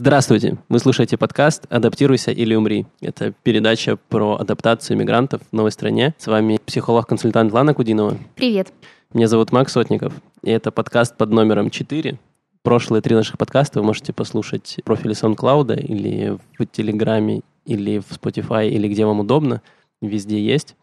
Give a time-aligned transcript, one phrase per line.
[0.00, 0.56] Здравствуйте!
[0.68, 2.86] Вы слушаете подкаст «Адаптируйся или умри».
[3.00, 6.14] Это передача про адаптацию мигрантов в новой стране.
[6.18, 8.16] С вами психолог-консультант Лана Кудинова.
[8.36, 8.72] Привет.
[9.12, 10.12] Меня зовут Макс Сотников,
[10.44, 12.16] и это подкаст под номером 4.
[12.62, 18.08] Прошлые три наших подкаста вы можете послушать в профиле SoundCloud или в Телеграме, или в
[18.12, 19.62] Spotify, или где вам удобно.
[20.00, 20.76] Везде есть.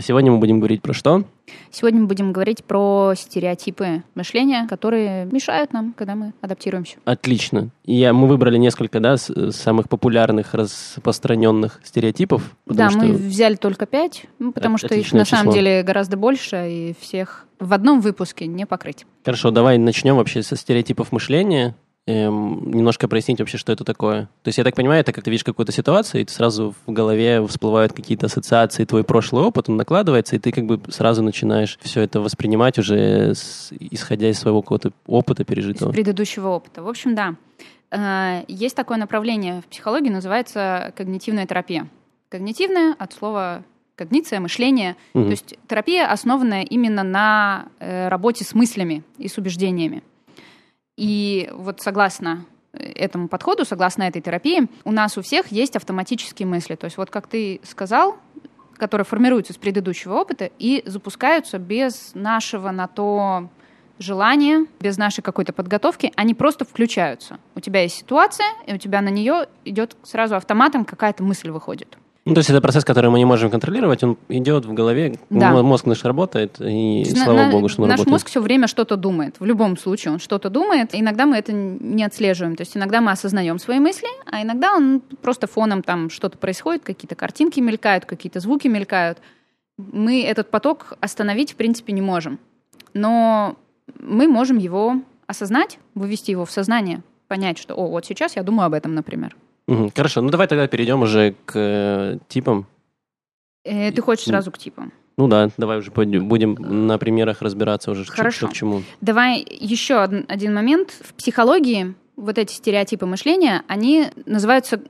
[0.00, 1.24] Сегодня мы будем говорить про что?
[1.70, 6.96] Сегодня мы будем говорить про стереотипы мышления, которые мешают нам, когда мы адаптируемся.
[7.04, 7.68] Отлично.
[7.84, 12.56] И я, мы выбрали несколько да, самых популярных, распространенных стереотипов.
[12.64, 13.00] Да, что...
[13.00, 15.36] мы взяли только пять, ну, потому что их на число.
[15.36, 19.04] самом деле гораздо больше, и всех в одном выпуске не покрыть.
[19.24, 24.22] Хорошо, давай начнем вообще со стереотипов мышления эм, немножко прояснить вообще, что это такое.
[24.42, 26.92] То есть, я так понимаю, это как ты видишь какую-то ситуацию, и ты сразу в
[26.92, 31.78] голове всплывают какие-то ассоциации, твой прошлый опыт, он накладывается, и ты как бы сразу начинаешь
[31.82, 35.90] все это воспринимать уже с, исходя из своего какого-то опыта пережитого.
[35.90, 36.82] Из предыдущего опыта.
[36.82, 37.36] В общем, да.
[37.90, 41.88] Э, есть такое направление в психологии, называется когнитивная терапия.
[42.28, 44.96] Когнитивная от слова когниция, мышление.
[45.14, 45.24] Угу.
[45.24, 50.02] То есть терапия основанная именно на э, работе с мыслями и с убеждениями.
[51.02, 56.76] И вот согласно этому подходу, согласно этой терапии, у нас у всех есть автоматические мысли.
[56.76, 58.18] То есть вот как ты сказал,
[58.76, 63.48] которые формируются с предыдущего опыта и запускаются без нашего на то
[63.98, 67.40] желания, без нашей какой-то подготовки, они просто включаются.
[67.56, 71.98] У тебя есть ситуация, и у тебя на нее идет сразу автоматом какая-то мысль выходит.
[72.24, 75.60] Ну, то есть это процесс, который мы не можем контролировать, он идет в голове, да.
[75.62, 78.06] мозг наш работает, и слава на, богу, что он наш работает.
[78.06, 81.52] Наш мозг все время что-то думает, в любом случае он что-то думает, иногда мы это
[81.52, 86.10] не отслеживаем, то есть иногда мы осознаем свои мысли, а иногда он просто фоном там
[86.10, 89.18] что-то происходит, какие-то картинки мелькают, какие-то звуки мелькают.
[89.76, 92.38] Мы этот поток остановить, в принципе, не можем.
[92.94, 93.56] Но
[93.98, 98.66] мы можем его осознать, вывести его в сознание, понять, что, о, вот сейчас я думаю
[98.66, 99.34] об этом, например.
[99.68, 102.66] Угу, хорошо, ну давай тогда перейдем уже к э, типам.
[103.64, 104.92] Э, ты хочешь сразу к типам?
[105.16, 108.38] Ну да, давай уже будем на примерах разбираться уже, Хорошо.
[108.38, 108.82] что к чему.
[109.00, 110.90] Давай еще один, один момент.
[110.90, 114.80] В психологии вот эти стереотипы мышления, они называются,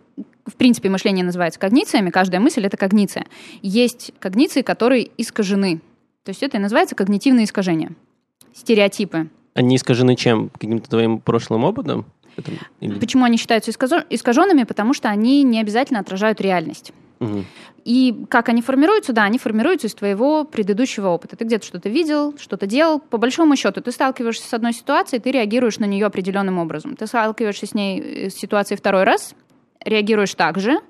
[0.46, 3.26] в принципе, мышление называется когнициями, каждая мысль— это когниция.
[3.62, 5.80] Есть когниции, которые искажены.
[6.25, 7.92] То есть это и называется когнитивные искажения.
[8.54, 9.28] Стереотипы.
[9.54, 10.50] Они искажены чем?
[10.50, 12.06] Каким-то твоим прошлым опытом?
[12.37, 12.98] Этом, или...
[12.98, 14.65] Почему они считаются искаженными?
[14.65, 16.93] Потому что они не обязательно отражают реальность.
[17.20, 17.44] Угу.
[17.84, 19.12] И как они формируются?
[19.12, 21.37] Да, они формируются из твоего предыдущего опыта.
[21.37, 23.00] Ты где-то что-то видел, что-то делал.
[23.00, 26.97] По большому счету, ты сталкиваешься с одной ситуацией, ты реагируешь на нее определенным образом.
[26.97, 29.34] Ты сталкиваешься с ней, э, с ситуацией второй раз,
[29.84, 30.81] реагируешь так же,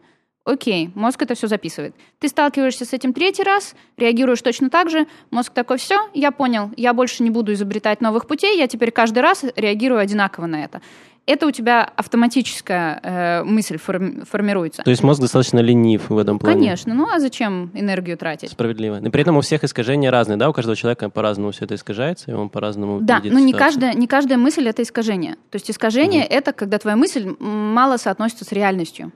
[0.45, 1.95] Окей, мозг это все записывает.
[2.19, 6.71] Ты сталкиваешься с этим третий раз, реагируешь точно так же, мозг такой, все, я понял,
[6.77, 10.83] я больше не буду изобретать новых путей, я теперь каждый раз реагирую одинаково на это
[11.27, 14.83] это у тебя автоматическая э, мысль форми- формируется.
[14.83, 16.57] То есть мозг достаточно ленив в этом плане?
[16.57, 16.95] Конечно.
[16.95, 18.51] Ну а зачем энергию тратить?
[18.51, 18.99] Справедливо.
[19.01, 20.51] Но при этом у всех искажения разные, да?
[20.51, 24.07] У каждого человека по-разному все это искажается, и он по-разному Да, но не каждая, не
[24.09, 25.35] каждая мысль— это искажение.
[25.51, 29.13] То есть искажение угу.— это когда твоя мысль мало соотносится с реальностью.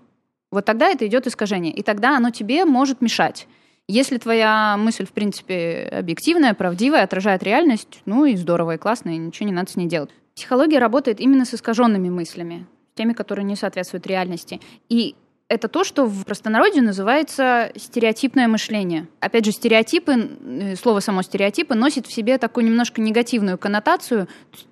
[0.51, 1.73] Вот тогда это идет искажение.
[1.73, 3.47] И тогда оно тебе может мешать.
[3.89, 9.17] Если твоя мысль, в принципе, объективная, правдивая, отражает реальность, ну и здорово, и классно, и
[9.17, 10.11] ничего не надо с ней делать.
[10.35, 14.61] Психология работает именно с искаженными мыслями, теми, которые не соответствуют реальности.
[14.89, 15.15] И
[15.49, 19.07] это то, что в простонародье называется стереотипное мышление.
[19.21, 24.27] Опять же, стереотипы, э, слово само стереотипы, носит в себе такую немножко негативную коннотацию.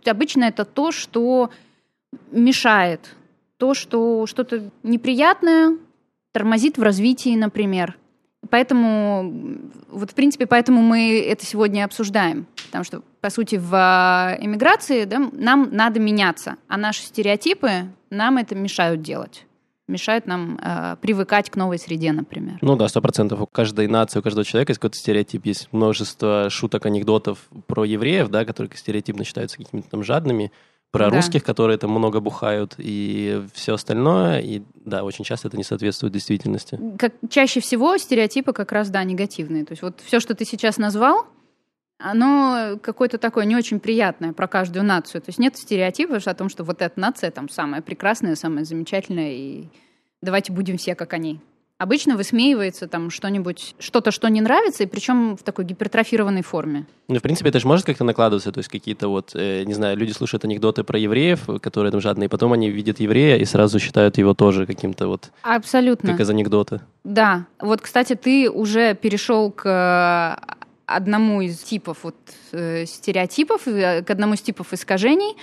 [0.05, 1.51] обычно это то, что
[2.33, 3.15] мешает,
[3.59, 5.77] то, что что-то неприятное
[6.33, 7.97] тормозит в развитии, например.
[8.51, 12.47] Поэтому, вот в принципе, поэтому мы это сегодня обсуждаем.
[12.67, 18.37] Потому что, по сути, в а, эмиграции да, нам надо меняться, а наши стереотипы нам
[18.37, 19.47] это мешают делать
[19.87, 22.59] мешают нам э, привыкать к новой среде, например.
[22.63, 23.41] Ну да, сто процентов.
[23.41, 25.45] У каждой нации, у каждого человека есть какой-то стереотип.
[25.45, 30.53] Есть множество шуток, анекдотов про евреев, да, которые стереотипно считаются какими-то там жадными
[30.95, 31.17] про да.
[31.17, 34.39] русских, которые там много бухают, и все остальное.
[34.39, 36.79] И да, очень часто это не соответствует действительности.
[36.99, 39.65] Как, чаще всего стереотипы как раз, да, негативные.
[39.65, 41.27] То есть вот все, что ты сейчас назвал,
[41.99, 45.21] оно какое-то такое не очень приятное про каждую нацию.
[45.21, 49.33] То есть нет стереотипов о том, что вот эта нация там самая прекрасная, самая замечательная,
[49.33, 49.65] и
[50.23, 51.41] давайте будем все как они
[51.79, 56.87] обычно высмеивается там что-нибудь, что-то, что не нравится, и причем в такой гипертрофированной форме.
[57.09, 59.97] Ну, в принципе, это же может как-то накладываться, то есть какие-то вот, э, не знаю,
[59.97, 63.79] люди слушают анекдоты про евреев, которые там жадные, и потом они видят еврея и сразу
[63.79, 65.31] считают его тоже каким-то вот...
[65.43, 66.13] Абсолютно.
[66.13, 66.83] Как из анекдота.
[67.03, 67.47] Да.
[67.59, 70.55] Вот, кстати, ты уже перешел к э,
[70.87, 72.17] одному из типов вот,
[72.53, 75.37] э, стереотипов, э, к одному из типов искажений,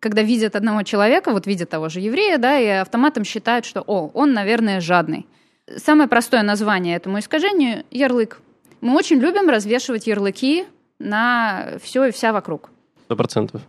[0.00, 4.10] когда видят одного человека, вот видят того же еврея, да, и автоматом считают, что, о,
[4.12, 5.26] он, наверное, жадный.
[5.76, 8.40] Самое простое название этому искажению– ярлык.
[8.80, 10.66] Мы очень любим развешивать ярлыки
[10.98, 12.70] на все и вся вокруг.
[13.06, 13.62] Сто процентов.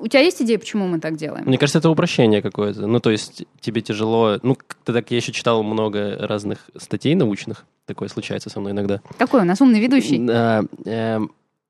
[0.00, 1.44] У тебя есть идея, почему мы так делаем?
[1.44, 2.86] Мне кажется, это упрощение какое-то.
[2.86, 4.38] Ну, то есть тебе тяжело...
[4.42, 7.64] Ну, ты так, я еще читал много разных статей научных.
[7.84, 9.00] Такое случается со мной иногда.
[9.18, 10.18] Какой у нас умный ведущий?
[10.18, 11.20] Да, э,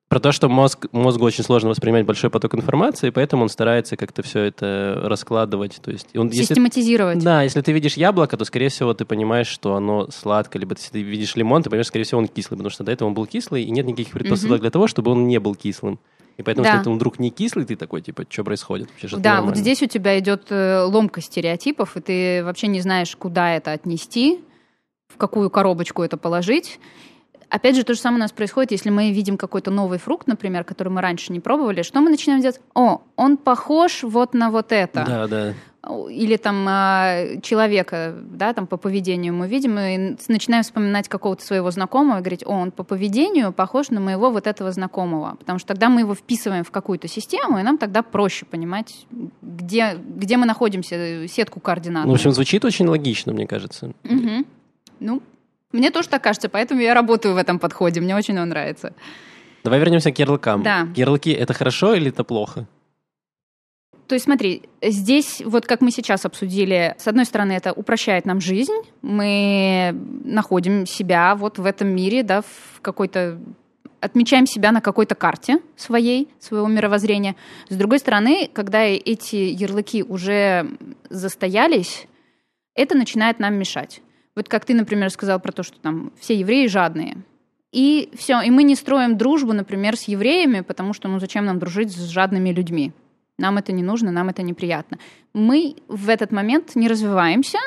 [0.08, 4.22] про то, что мозг, мозгу очень сложно воспринимать большой поток информации, поэтому он старается как-то
[4.22, 5.80] все это раскладывать.
[5.82, 7.16] То есть он, Систематизировать.
[7.16, 10.74] Если, да, если ты видишь яблоко, то, скорее всего, ты понимаешь, что оно сладкое, либо
[10.76, 13.14] если ты видишь лимон, ты понимаешь, скорее всего, он кислый, потому что до этого он
[13.14, 14.62] был кислый, и нет никаких предпосылок mm-hmm.
[14.62, 16.00] для того, чтобы он не был кислым.
[16.38, 16.76] И поэтому, да.
[16.76, 18.88] если он вдруг не кислый, ты такой, типа, что происходит?
[18.90, 22.80] Вообще, что да, вот здесь у тебя идет э, ломка стереотипов, и ты вообще не
[22.80, 24.40] знаешь, куда это отнести,
[25.08, 26.78] в какую коробочку это положить.
[27.50, 30.64] Опять же, то же самое у нас происходит, если мы видим какой-то новый фрукт, например,
[30.64, 32.60] который мы раньше не пробовали, что мы начинаем делать?
[32.74, 35.04] О, он похож вот на вот это.
[35.06, 35.54] Да, да
[36.10, 41.70] или там а, человека, да, там по поведению мы видим и начинаем вспоминать какого-то своего
[41.70, 45.68] знакомого и говорить, о, он по поведению похож на моего вот этого знакомого, потому что
[45.68, 49.06] тогда мы его вписываем в какую-то систему, и нам тогда проще понимать,
[49.40, 52.04] где, где мы находимся, сетку координат.
[52.04, 53.92] Ну, в общем, звучит очень логично, мне кажется.
[54.04, 54.44] Угу.
[55.00, 55.22] Ну,
[55.72, 58.94] мне тоже так кажется, поэтому я работаю в этом подходе, мне очень он нравится.
[59.64, 60.62] Давай вернемся к ярлыкам.
[60.62, 60.88] Да.
[60.96, 62.66] Ярлыки— это хорошо или это плохо?
[64.06, 68.40] То есть смотри, здесь, вот как мы сейчас обсудили, с одной стороны, это упрощает нам
[68.40, 68.72] жизнь,
[69.02, 69.94] мы
[70.24, 73.38] находим себя вот в этом мире, да, в какой-то
[74.00, 77.36] отмечаем себя на какой-то карте своей, своего мировоззрения.
[77.68, 80.70] С другой стороны, когда эти ярлыки уже
[81.10, 82.06] застоялись,
[82.74, 84.00] это начинает нам мешать.
[84.38, 87.18] Вот как ты, например, сказал про то, что там все евреи жадные.
[87.72, 91.58] И все, и мы не строим дружбу, например, с евреями, потому что, ну, зачем нам
[91.58, 92.92] дружить с жадными людьми?
[93.38, 94.98] нам это не нужно, нам это неприятно.
[95.32, 97.58] Мы в этот момент не развиваемся,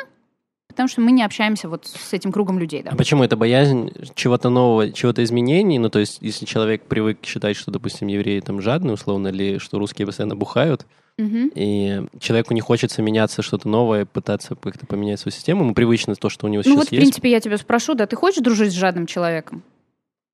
[0.67, 2.83] потому что мы не общаемся вот с этим кругом людей.
[2.83, 2.91] Да.
[2.91, 5.79] А почему это боязнь чего-то нового, чего-то изменений?
[5.79, 9.79] Ну, то есть, если человек привык считать, что, допустим, евреи там жадные, условно, или что
[9.79, 10.85] русские постоянно бухают,
[11.17, 11.51] угу.
[11.55, 16.29] и человеку не хочется меняться, что-то новое, пытаться как-то поменять свою систему, ему привычно то,
[16.29, 16.91] что у него ну, сейчас вот, есть.
[16.91, 19.63] Ну, вот, в принципе, я тебя спрошу, да, ты хочешь дружить с жадным человеком?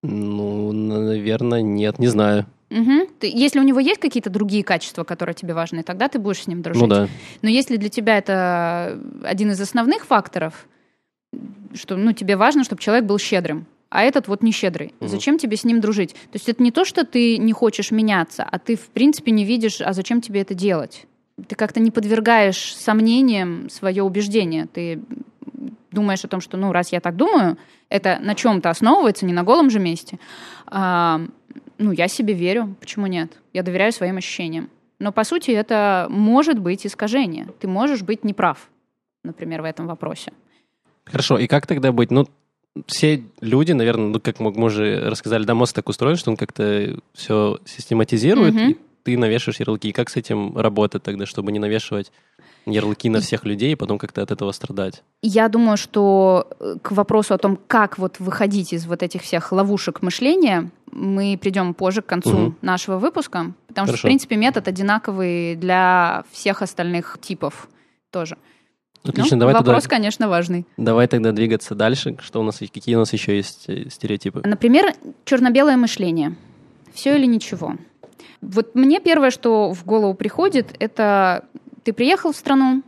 [0.04, 2.46] Ну, наверное, нет, не знаю.
[2.70, 3.08] Угу.
[3.20, 6.48] Ты, если у него есть какие-то другие качества, которые тебе важны, тогда ты будешь с
[6.48, 6.82] ним дружить.
[6.82, 7.08] Ну да.
[7.42, 10.68] Но если для тебя это один из основных факторов,
[11.74, 14.94] что ну, тебе важно, чтобы человек был щедрым, а этот вот не щедрый.
[15.00, 15.08] Угу.
[15.08, 16.14] Зачем тебе с ним дружить?
[16.14, 19.46] То есть это не то, что ты не хочешь меняться, а ты в принципе не
[19.46, 21.06] видишь, а зачем тебе это делать?
[21.48, 24.68] Ты как-то не подвергаешь сомнениям свое убеждение.
[24.68, 25.02] Ты
[25.92, 27.58] думаешь о том, что, ну, раз я так думаю,
[27.90, 30.20] это на чем-то основывается, не на голом же месте.
[30.66, 31.22] А,
[31.78, 33.38] ну, я себе верю, почему нет?
[33.54, 34.70] Я доверяю своим ощущениям.
[35.00, 37.48] Но, по сути, это может быть искажение.
[37.60, 38.70] Ты можешь быть неправ,
[39.24, 40.34] например, в этом вопросе.
[41.06, 42.12] Хорошо, и как тогда быть?
[42.12, 42.28] Ну,
[42.86, 46.98] все люди, наверное, ну, как мы уже рассказали, да, мозг так устроен, что он как-то
[47.14, 48.72] все систематизирует, mm-hmm.
[48.72, 49.90] и ты навешиваешь ярлыки.
[49.90, 52.12] И как с этим работать тогда, чтобы не навешивать
[52.66, 55.04] ярлыки на всех людей и потом как-то от этого страдать?
[55.22, 59.52] Я думаю, что э, к вопросу о том, как вот выходить из вот этих всех
[59.52, 62.56] ловушек мышления, мы придем позже к концу угу.
[62.62, 63.98] нашего выпуска, потому Хорошо.
[63.98, 67.70] что, в принципе, метод одинаковый для всех остальных типов
[68.12, 68.38] тоже.
[69.04, 70.66] Отлично, ну, давай вопрос, тогда, конечно, важный.
[70.78, 72.18] Давай тогда двигаться дальше.
[72.20, 74.42] Что у нас, какие у нас еще есть э, стереотипы?
[74.44, 74.94] Например,
[75.26, 76.36] черно-белое мышление.
[76.94, 77.76] Все или ничего.
[78.42, 81.46] Вот мне первое, что в голову приходит, это
[81.84, 82.84] ты приехал в страну,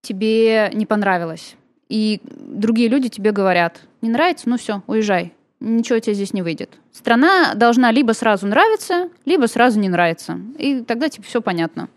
[0.00, 1.56] тебе не понравилось,
[1.88, 6.70] и другие люди тебе говорят, не нравится, ну все, уезжай, ничего тебе здесь не выйдет.
[6.92, 10.40] Страна должна либо сразу нравиться, либо сразу не нравиться.
[10.58, 11.88] И тогда тебе все понятно.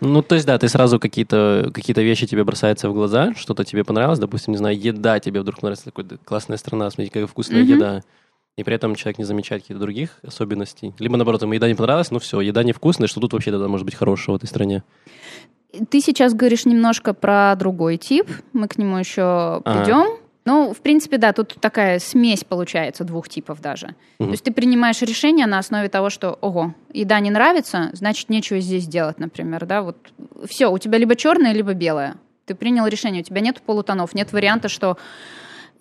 [0.00, 3.84] Ну, то есть, да, ты сразу какие-то какие вещи тебе бросаются в глаза, что-то тебе
[3.84, 7.74] понравилось, допустим, не знаю, еда тебе вдруг нравится, такая классная страна, смотрите, какая вкусная mm-hmm.
[7.76, 8.02] еда.
[8.56, 10.92] И при этом человек не замечает каких-то других особенностей.
[10.98, 13.84] Либо, наоборот, ему еда не понравилась, ну все, еда невкусная, что тут вообще тогда может
[13.84, 14.82] быть хорошего в этой стране?
[15.88, 19.98] Ты сейчас говоришь немножко про другой тип, мы к нему еще придем.
[19.98, 20.19] Ага.
[20.50, 23.94] Ну, в принципе, да, тут такая смесь получается двух типов даже.
[24.18, 24.26] Угу.
[24.26, 28.58] То есть ты принимаешь решение на основе того, что, ого, еда не нравится, значит, нечего
[28.58, 29.96] здесь делать, например, да, вот
[30.48, 32.16] все, у тебя либо черное, либо белое.
[32.46, 34.98] Ты принял решение, у тебя нет полутонов, нет варианта, что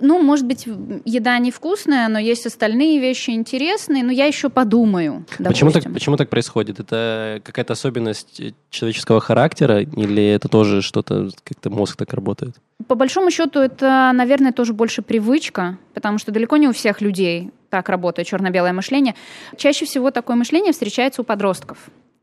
[0.01, 0.65] ну, может быть,
[1.05, 5.25] еда невкусная, но есть остальные вещи интересные, но я еще подумаю.
[5.37, 6.79] Почему так, почему так происходит?
[6.79, 12.55] Это какая-то особенность человеческого характера или это тоже что-то, как-то мозг так работает?
[12.87, 17.51] По большому счету, это, наверное, тоже больше привычка, потому что далеко не у всех людей
[17.69, 19.15] так работает черно-белое мышление.
[19.57, 21.77] Чаще всего такое мышление встречается у подростков.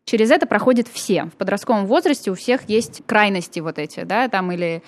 [0.05, 1.25] Через это проходят все.
[1.25, 4.83] В подростковом возрасте у всех есть крайности вот эти, да, там или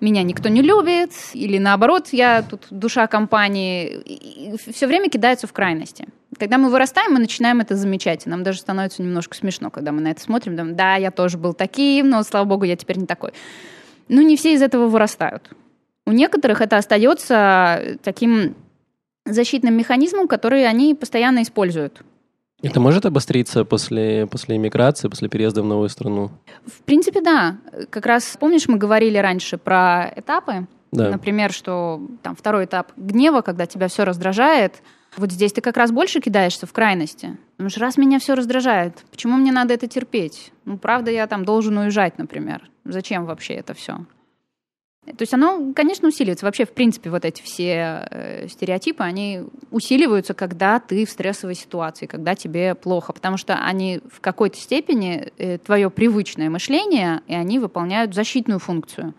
[0.00, 4.56] меня никто не любит, или наоборот, я тут душа компании.
[4.56, 6.06] все время кидаются в крайности.
[6.38, 8.26] Когда мы вырастаем, мы начинаем это замечать.
[8.26, 10.56] И нам даже становится немножко смешно, когда мы на это смотрим.
[10.56, 13.32] Думаем, да, я тоже был таким, но, слава богу, я теперь не такой.
[14.08, 15.50] Ну, не все из этого вырастают.
[16.04, 18.54] У некоторых это остается таким
[19.24, 22.02] защитным механизмом, который они постоянно используют.
[22.70, 26.30] Это может обостриться после, после иммиграции, после переезда в новую страну?
[26.66, 27.58] В принципе, да.
[27.90, 30.66] Как раз, помнишь, мы говорили раньше про этапы?
[30.92, 31.10] Да.
[31.10, 34.82] Например, что там второй этап гнева, когда тебя все раздражает.
[35.16, 37.36] Вот здесь ты как раз больше кидаешься в крайности.
[37.56, 40.52] Потому что раз меня все раздражает, почему мне надо это терпеть?
[40.64, 42.68] Ну, правда, я там должен уезжать, например.
[42.84, 44.04] Зачем вообще это все?
[45.06, 46.44] То есть оно, конечно, усиливается.
[46.46, 52.06] Вообще, в принципе, вот эти все э, стереотипы, они усиливаются, когда ты в стрессовой ситуации,
[52.06, 57.60] когда тебе плохо, потому что они в какой-то степени э, твое привычное мышление, и они
[57.60, 59.14] выполняют защитную функцию.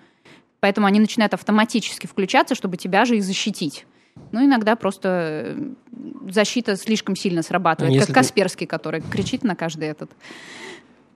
[0.59, 3.85] Поэтому они начинают автоматически включаться, чтобы тебя же и защитить.
[4.31, 5.73] Ну, иногда просто э,
[6.29, 10.11] защита слишком сильно срабатывает, а как Касперский, который кричит на каждый этот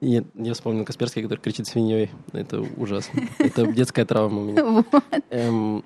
[0.02, 2.10] я, я вспомнил Касперский, который кричит свиньей.
[2.32, 3.22] Это ужасно.
[3.38, 4.84] Это детская травма у меня.
[5.30, 5.84] Эм,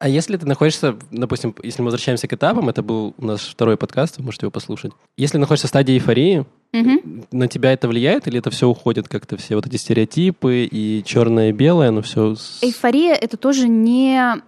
[0.00, 4.18] а если ты находишься, допустим, если мы возвращаемся к этапам, это был наш второй подкаст,
[4.18, 4.92] вы можете его послушать.
[5.16, 7.24] Если находишься в стадии эйфории, угу.
[7.30, 11.50] на тебя это влияет или это все уходит как-то, все вот эти стереотипы и черное
[11.50, 12.34] и белое, оно все...
[12.62, 14.42] Эйфория— это тоже не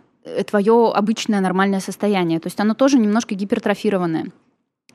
[0.47, 4.33] твое обычное нормальное состояние, то есть оно тоже немножко гипертрофированное.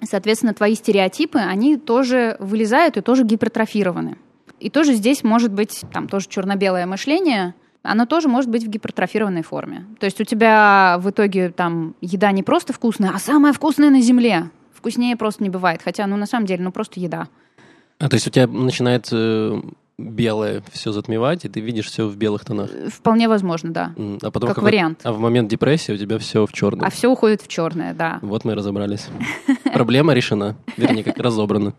[0.02, 4.18] Соответственно, твои стереотипы, они тоже вылезают и тоже гипертрофированы.
[4.60, 9.44] И тоже здесь может быть, там тоже черно-белое мышление, оно тоже может быть в гипертрофированной
[9.44, 9.86] форме.
[10.00, 14.02] То есть у тебя в итоге там еда не просто вкусная, а самая вкусная на
[14.02, 14.50] земле.
[14.74, 15.82] Вкуснее просто не бывает.
[15.84, 17.28] Хотя, ну, на самом деле, ну, просто еда.
[18.00, 19.62] А то есть у тебя начинает э,
[20.00, 22.70] белое все затмевать, и ты видишь все в белых тонах.
[22.88, 23.94] Вполне возможно, да.
[24.22, 25.02] А потом как, как вариант.
[25.04, 26.86] А в момент депрессии у тебя все в черном.
[26.86, 28.20] А все уходит в черное, да.
[28.22, 29.08] Вот мы и разобрались.
[29.74, 30.56] Проблема решена.
[30.78, 31.74] Вернее, как разобрана.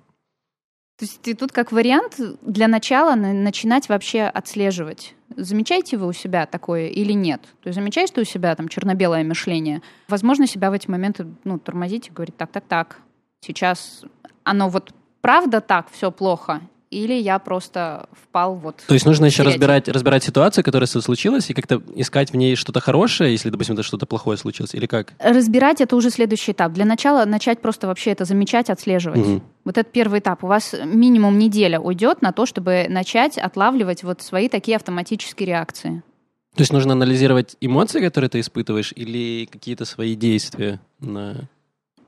[1.00, 5.14] То есть ты тут как вариант для начала начинать вообще отслеживать.
[5.34, 7.40] Замечаете вы у себя такое или нет?
[7.62, 9.80] То есть замечаешь ты у себя там черно-белое мышление?
[10.08, 12.98] Возможно, себя в эти моменты ну, тормозить и говорить, так, так, так,
[13.40, 14.02] сейчас
[14.44, 16.60] оно вот правда так, все плохо,
[16.90, 18.82] или я просто впал вот...
[18.86, 22.80] То есть нужно еще разбирать, разбирать ситуацию, которая случилась, и как-то искать в ней что-то
[22.80, 25.12] хорошее, если, допустим, это что-то плохое случилось, или как?
[25.20, 26.72] Разбирать— это уже следующий этап.
[26.72, 29.20] Для начала начать просто вообще это замечать, отслеживать.
[29.20, 29.42] Угу.
[29.64, 30.42] Вот это первый этап.
[30.42, 36.02] У вас минимум неделя уйдет на то, чтобы начать отлавливать вот свои такие автоматические реакции.
[36.56, 41.48] То есть нужно анализировать эмоции, которые ты испытываешь, или какие-то свои действия на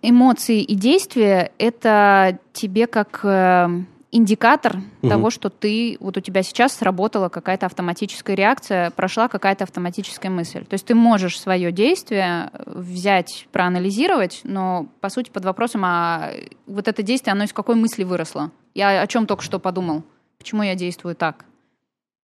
[0.03, 3.69] эмоции и действия это тебе как э,
[4.13, 5.09] индикатор угу.
[5.09, 10.65] того, что ты, вот у тебя сейчас сработала какая-то автоматическая реакция, прошла какая-то автоматическая мысль.
[10.67, 16.31] То есть ты можешь свое действие взять, проанализировать, но по сути под вопросом, а
[16.67, 18.53] вот это действие, оно из какой мысли выросло?
[18.75, 20.05] Я о чем только что подумал?
[20.39, 21.47] Почему я действую так?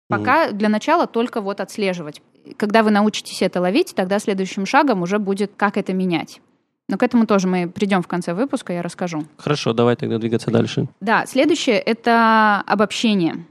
[0.10, 0.56] Пока угу.
[0.56, 2.22] для начала только вот отслеживать.
[2.56, 6.42] Когда вы научитесь это ловить, тогда следующим шагом уже будет, как это менять.
[6.90, 9.26] Но к этому тоже мы придем в конце выпуска, я расскажу.
[9.38, 10.88] Хорошо, давай тогда двигаться дальше.
[11.02, 13.46] Да, следующее— это обобщение.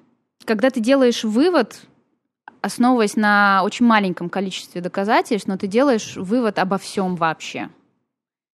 [0.45, 1.81] Когда ты делаешь вывод,
[2.63, 7.69] основываясь на очень маленьком количестве доказательств, но ты делаешь вывод обо всем вообще.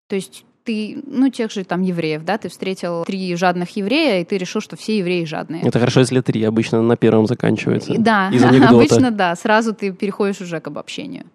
[0.07, 4.24] То есть ты, ну, тех же там евреев, да, ты встретил три жадных еврея, и
[4.24, 5.63] ты решил, что все евреи жадные.
[5.63, 7.95] Это хорошо, если три, обычно на первом заканчивается.
[7.98, 8.27] Да,
[8.69, 11.25] обычно да, сразу ты переходишь уже к обобщению.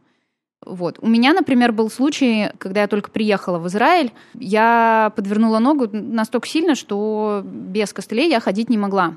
[0.64, 0.98] Вот.
[1.00, 6.48] У меня, например, был случай, когда я только приехала в Израиль, я подвернула ногу настолько
[6.48, 9.16] сильно, что без костылей я ходить не могла.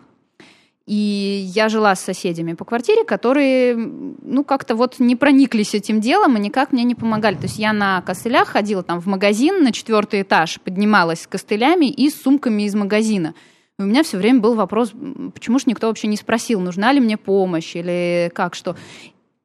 [0.87, 6.37] И я жила с соседями по квартире, которые, ну, как-то вот не прониклись этим делом
[6.37, 7.35] и никак мне не помогали.
[7.35, 11.87] То есть я на костылях ходила там в магазин на четвертый этаж, поднималась с костылями
[11.87, 13.33] и с сумками из магазина.
[13.77, 14.93] И у меня все время был вопрос,
[15.33, 18.77] почему же никто вообще не спросил, нужна ли мне помощь или как, что.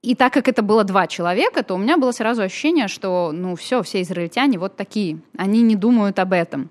[0.03, 3.55] И так как это было два человека, то у меня было сразу ощущение, что, ну,
[3.55, 5.21] все, все израильтяне вот такие.
[5.37, 6.71] Они не думают об этом.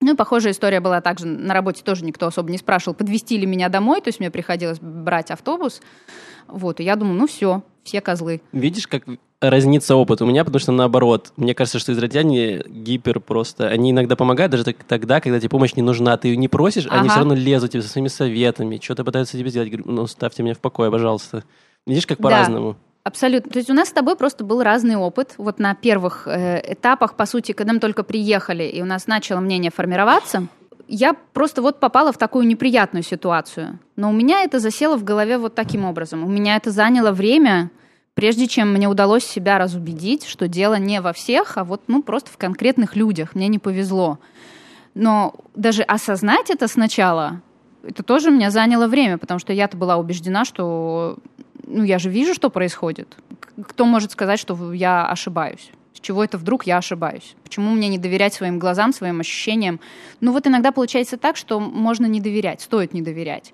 [0.00, 3.46] Ну, и похожая история была также на работе, тоже никто особо не спрашивал, подвести ли
[3.46, 5.80] меня домой, то есть мне приходилось брать автобус.
[6.48, 8.40] Вот, и я думаю, ну все, все козлы.
[8.52, 9.04] Видишь, как
[9.40, 11.32] разнится опыт у меня, потому что наоборот.
[11.36, 13.68] Мне кажется, что израильтяне гипер просто.
[13.68, 16.16] Они иногда помогают даже тогда, когда тебе помощь не нужна.
[16.16, 17.00] Ты ее не просишь, ага.
[17.00, 19.68] они все равно лезут тебе со своими советами, что-то пытаются тебе сделать.
[19.68, 21.44] Говорю, ну, ставьте меня в покое, пожалуйста.
[21.86, 22.72] Видишь, как по-разному.
[22.72, 22.78] Да.
[23.04, 23.50] Абсолютно.
[23.50, 25.34] То есть у нас с тобой просто был разный опыт.
[25.36, 29.40] Вот на первых э, этапах, по сути, когда мы только приехали, и у нас начало
[29.40, 30.46] мнение формироваться,
[30.86, 33.80] я просто вот попала в такую неприятную ситуацию.
[33.96, 36.22] Но у меня это засело в голове вот таким образом.
[36.22, 37.70] У меня это заняло время,
[38.14, 42.30] прежде чем мне удалось себя разубедить, что дело не во всех, а вот ну, просто
[42.30, 43.34] в конкретных людях.
[43.34, 44.20] Мне не повезло.
[44.94, 47.40] Но даже осознать это сначала,
[47.82, 51.16] это тоже меня заняло время, потому что я-то была убеждена, что
[51.72, 53.16] ну, я же вижу, что происходит.
[53.68, 55.70] Кто может сказать, что я ошибаюсь?
[55.94, 57.34] С чего это вдруг я ошибаюсь?
[57.42, 59.80] Почему мне не доверять своим глазам, своим ощущениям?
[60.20, 63.52] Ну вот иногда получается так, что можно не доверять, стоит не доверять.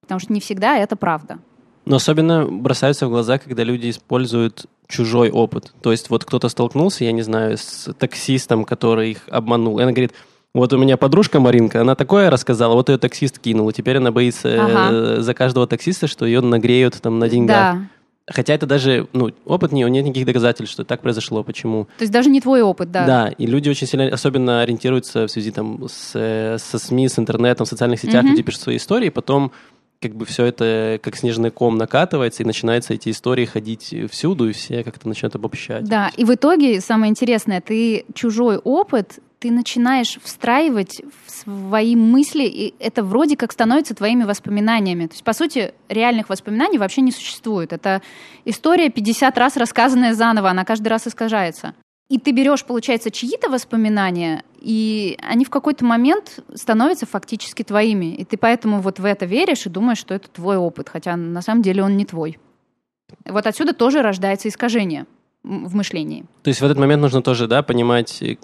[0.00, 1.38] Потому что не всегда это правда.
[1.84, 5.72] Но особенно бросаются в глаза, когда люди используют чужой опыт.
[5.82, 9.78] То есть вот кто-то столкнулся, я не знаю, с таксистом, который их обманул.
[9.78, 10.12] И она говорит,
[10.54, 14.10] вот у меня подружка Маринка, она такое рассказала, вот ее таксист кинул, и теперь она
[14.10, 15.22] боится э, ага.
[15.22, 17.76] за каждого таксиста, что ее нагреют там на деньгах.
[17.76, 17.80] Да.
[18.26, 21.86] Хотя это даже, ну, опыт не, нет никаких доказательств, что так произошло, почему.
[21.98, 23.06] То есть даже не твой опыт, да?
[23.06, 27.18] Да, и люди очень сильно, особенно ориентируются в связи там с, э, со СМИ, с
[27.18, 28.28] интернетом, в социальных сетях, mm-hmm.
[28.28, 29.52] люди пишут свои истории, потом
[30.00, 34.52] как бы все это как снежный ком накатывается, и начинаются эти истории ходить всюду, и
[34.52, 35.84] все как-то начинают обобщать.
[35.84, 42.44] Да, и в итоге самое интересное, ты чужой опыт, ты начинаешь встраивать в свои мысли,
[42.44, 45.06] и это вроде как становится твоими воспоминаниями.
[45.06, 47.72] То есть, по сути, реальных воспоминаний вообще не существует.
[47.72, 48.02] Это
[48.44, 51.74] история 50 раз рассказанная заново, она каждый раз искажается.
[52.10, 58.14] И ты берешь, получается, чьи-то воспоминания, и они в какой-то момент становятся фактически твоими.
[58.16, 61.40] И ты поэтому вот в это веришь и думаешь, что это твой опыт, хотя на
[61.40, 62.38] самом деле он не твой.
[63.24, 65.06] Вот отсюда тоже рождается искажение
[65.42, 66.24] в мышлении.
[66.42, 68.36] То есть в этот момент нужно тоже, да, понимать, э,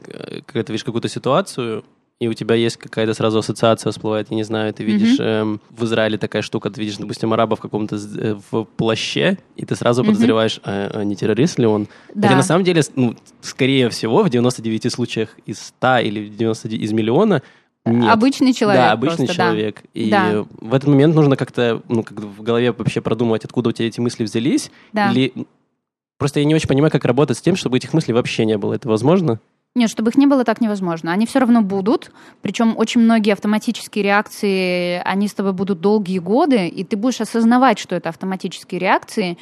[0.47, 1.85] когда ты видишь какую-то ситуацию,
[2.19, 5.41] и у тебя есть какая-то сразу ассоциация всплывает, я не знаю, ты видишь mm-hmm.
[5.41, 9.67] эм, в Израиле такая штука, ты видишь, допустим, араба в каком-то э, в плаще, и
[9.67, 10.07] ты сразу mm-hmm.
[10.07, 11.89] подозреваешь, а, а не террорист ли он.
[12.15, 12.29] Да.
[12.29, 16.69] Хотя на самом деле, ну, скорее всего, в 99 случаях из 100 или в 90
[16.69, 17.43] из миллиона
[17.85, 18.13] нет.
[18.13, 18.83] Обычный человек.
[18.83, 19.83] Да, обычный просто, человек.
[19.83, 20.01] Да.
[20.01, 20.45] И да.
[20.61, 24.01] в этот момент нужно как-то, ну, как в голове вообще продумывать, откуда у тебя эти
[24.01, 24.73] мысли взялись.
[24.93, 25.13] Да.
[25.13, 25.33] Или
[26.19, 28.75] просто я не очень понимаю, как работать с тем, чтобы этих мыслей вообще не было.
[28.75, 29.41] Это возможно?
[29.77, 31.13] Нет, чтобы их не было, так невозможно.
[31.13, 32.11] Они все равно будут.
[32.41, 37.79] Причем очень многие автоматические реакции, они с тобой будут долгие годы, и ты будешь осознавать,
[37.79, 39.37] что это автоматические реакции.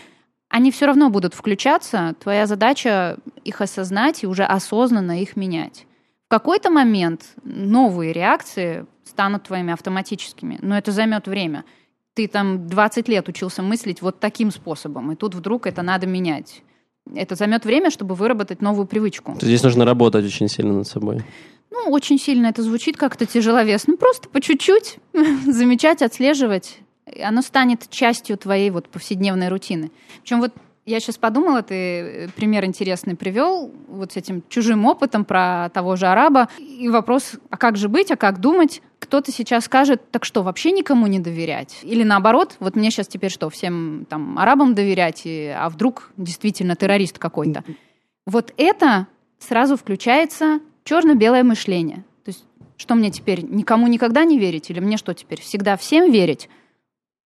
[0.48, 2.16] Они все равно будут включаться.
[2.20, 5.87] Твоя задача их осознать и уже осознанно их менять.
[6.26, 11.64] В какой-то момент новые реакции станут твоими автоматическими, но это займет время.
[12.14, 16.62] Ты там 20 лет учился мыслить вот таким способом, и тут вдруг это надо менять
[17.14, 19.37] это займет время, чтобы выработать новую привычку.
[19.40, 21.22] Здесь нужно работать очень сильно над собой.
[21.70, 23.92] Ну, очень сильно это звучит как-то тяжеловесно.
[23.92, 24.98] Ну, просто по чуть-чуть
[25.46, 26.79] замечать, отслеживать.
[27.22, 29.90] Оно станет частью твоей вот повседневной рутины.
[30.22, 30.53] Причем вот
[30.87, 35.97] я сейчас подумала, ты э, пример интересный привел, вот с этим чужим опытом про того
[35.97, 36.49] же араба.
[36.59, 38.83] И вопрос, а как же быть, а как думать?
[38.99, 41.79] Кто-то сейчас скажет, так что, вообще никому не доверять?
[41.83, 46.77] Или наоборот, вот мне сейчас теперь что, всем там арабам доверять, и, а вдруг действительно
[46.77, 47.64] террорист какой-то?
[48.27, 49.07] Вот это
[49.38, 52.05] сразу включается черно-белое мышление.
[52.25, 52.44] То есть,
[52.77, 54.70] что мне теперь, никому никогда не верить?
[54.70, 56.49] Или мне что теперь, всегда всем верить?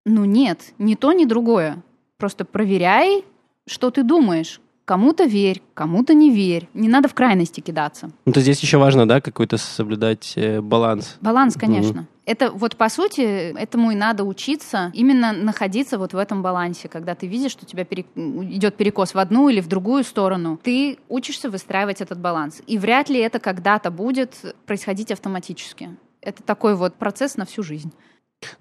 [0.06, 1.84] Ну нет, ни то, ни другое.
[2.18, 3.24] Просто проверяй,
[3.68, 4.62] что ты думаешь.
[4.86, 6.70] Кому-то верь, кому-то не верь.
[6.74, 8.10] Не надо в крайности кидаться.
[8.26, 11.18] Ну, то здесь еще важно, да, какой-то соблюдать э, баланс.
[11.20, 12.02] Баланс, конечно.
[12.02, 12.08] Угу.
[12.28, 13.22] Это вот по сути,
[13.58, 17.68] этому и надо учиться, именно находиться вот в этом балансе, когда ты видишь, что у
[17.68, 18.06] тебя пере...
[18.16, 22.62] идет перекос в одну или в другую сторону, ты учишься выстраивать этот баланс.
[22.66, 25.90] И вряд ли это когда-то будет происходить автоматически.
[26.22, 27.94] Это такой вот процесс на всю жизнь.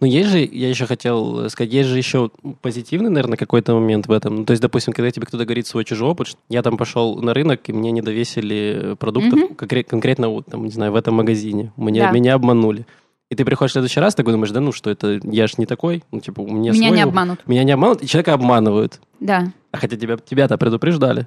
[0.01, 2.31] Ну, есть же, я еще хотел сказать, есть же еще
[2.63, 4.37] позитивный, наверное, какой-то момент в этом.
[4.37, 7.35] Ну, то есть, допустим, когда тебе кто-то говорит свой чужой опыт, я там пошел на
[7.35, 9.55] рынок, и мне не довесили продуктов mm-hmm.
[9.55, 11.73] конкрет, конкретно, вот, там, не знаю, в этом магазине.
[11.77, 12.11] Меня, да.
[12.13, 12.87] меня обманули.
[13.29, 15.67] И ты приходишь в следующий раз, такой думаешь, да ну что, это я ж не
[15.67, 17.47] такой, ну типа у меня Меня свой, не обманут.
[17.47, 19.01] Меня не обманут, и человека обманывают.
[19.19, 19.53] Да.
[19.73, 21.27] А хотя тебя, тебя-то предупреждали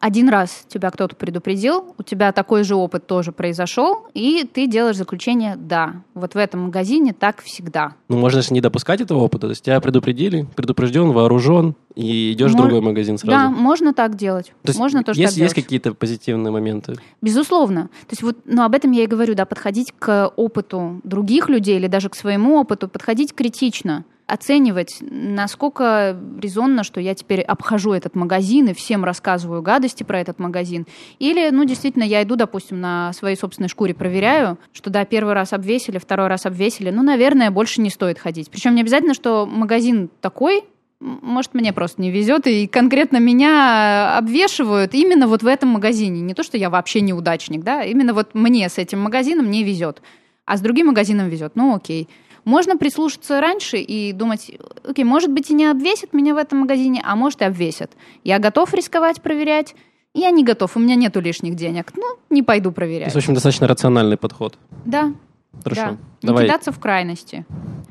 [0.00, 4.96] один раз тебя кто-то предупредил, у тебя такой же опыт тоже произошел, и ты делаешь
[4.96, 6.02] заключение «да».
[6.14, 7.94] Вот в этом магазине так всегда.
[8.08, 9.46] Ну, можно же не допускать этого опыта.
[9.46, 12.60] То есть тебя предупредили, предупрежден, вооружен, и идешь Мож...
[12.60, 13.36] в другой магазин сразу.
[13.36, 14.46] Да, можно так делать.
[14.62, 16.96] То есть можно тоже есть, так есть какие-то позитивные моменты?
[17.20, 17.82] Безусловно.
[17.82, 21.76] То есть вот, ну, об этом я и говорю, да, подходить к опыту других людей
[21.76, 28.14] или даже к своему опыту, подходить критично оценивать, насколько резонно, что я теперь обхожу этот
[28.14, 30.86] магазин и всем рассказываю гадости про этот магазин.
[31.18, 35.52] Или, ну, действительно, я иду, допустим, на своей собственной шкуре проверяю, что да, первый раз
[35.52, 38.50] обвесили, второй раз обвесили, ну, наверное, больше не стоит ходить.
[38.50, 40.62] Причем не обязательно, что магазин такой,
[41.00, 46.20] может, мне просто не везет, и конкретно меня обвешивают именно вот в этом магазине.
[46.20, 50.02] Не то, что я вообще неудачник, да, именно вот мне с этим магазином не везет.
[50.50, 51.52] а с другим магазином везет.
[51.54, 52.08] Ну, окей.
[52.50, 54.50] Можно прислушаться раньше и думать,
[54.82, 57.92] окей, может быть, и не обвесят меня в этом магазине, а может, и обвесят.
[58.24, 59.76] Я готов рисковать, проверять,
[60.14, 61.92] я не готов, у меня нету лишних денег.
[61.94, 63.04] Ну, не пойду проверять.
[63.04, 64.58] То есть, в общем, достаточно рациональный подход.
[64.84, 65.14] Да.
[65.62, 65.82] Хорошо.
[65.82, 65.96] Да.
[66.22, 66.42] Давай.
[66.42, 67.46] Не кидаться в крайности.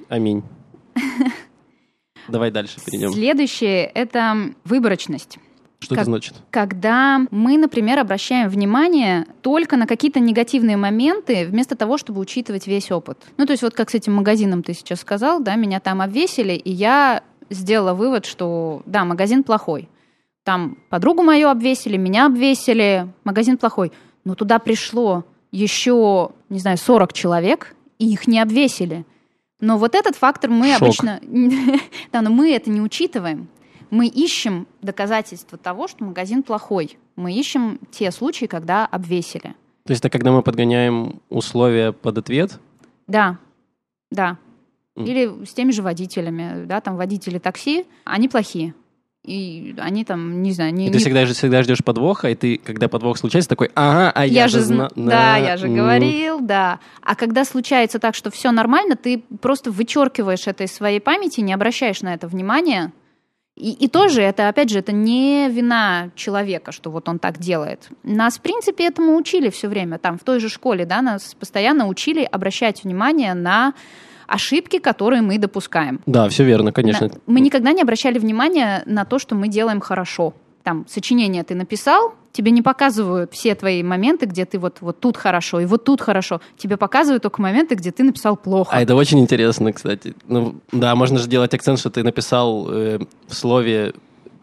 [0.10, 0.44] Аминь.
[2.28, 3.14] Давай дальше перейдем.
[3.14, 5.40] Следующее– это выборочность.
[5.80, 6.34] Что как- это значит?
[6.52, 12.92] Когда мы, например, обращаем внимание только на какие-то негативные моменты, вместо того, чтобы учитывать весь
[12.92, 13.18] опыт.
[13.38, 16.54] Ну, то есть вот как с этим магазином ты сейчас сказал, да, меня там обвесили,
[16.54, 19.90] и я сделала вывод, что да, магазин плохой.
[20.44, 23.92] Там подругу мою обвесили, меня обвесили, магазин плохой.
[24.26, 29.06] Но туда пришло еще, не знаю, 40 человек, и их не обвесили.
[29.62, 30.82] Но вот этот фактор мы Шок.
[30.82, 31.20] обычно...
[32.12, 33.48] Да, но мы это не учитываем.
[33.90, 36.98] Мы ищем доказательства того, что магазин плохой.
[37.16, 39.56] Мы ищем те случаи, когда обвесили.
[39.86, 42.60] То есть это когда мы подгоняем условия под ответ?
[43.08, 43.38] Да,
[44.12, 44.38] да.
[44.96, 45.06] М.
[45.06, 48.74] Или с теми же водителями, да, там водители такси, они плохие.
[49.26, 50.86] И они там, не знаю, не...
[50.86, 54.26] И ты не- всегда, всегда ждешь подвоха, и ты, когда подвох случается, такой, ага, а
[54.26, 56.80] я, я же зна- Да, я же говорил, да.
[57.02, 61.54] А когда случается так, что все нормально, ты просто вычеркиваешь это из своей памяти, не
[61.54, 62.94] обращаешь на это внимания.
[63.60, 67.90] И, и тоже это, опять же, это не вина человека, что вот он так делает.
[68.04, 69.98] Нас, в принципе, этому учили все время.
[69.98, 73.74] Там в той же школе, да, нас постоянно учили обращать внимание на
[74.28, 76.00] ошибки, которые мы допускаем.
[76.06, 77.12] Да, все верно, конечно.
[77.28, 80.34] Мы никогда не обращали внимания на то, что мы делаем хорошо.
[80.64, 85.18] Там сочинение ты написал, тебе не показывают все твои моменты, где ты вот, вот тут
[85.18, 86.42] хорошо и вот тут хорошо.
[86.58, 88.76] Тебе показывают только моменты, где ты написал плохо.
[88.76, 90.16] А это очень интересно, кстати.
[90.28, 93.94] Ну, да, можно же делать акцент, что ты написал э, в слове